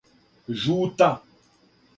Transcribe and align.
Жута 0.61 1.11